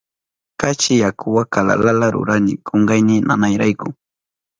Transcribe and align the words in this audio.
Kachi 0.59 0.93
yakuwa 1.03 1.43
kalalala 1.53 2.07
rurani 2.15 2.53
kunkayni 2.65 3.15
nanayrayku. 3.27 3.87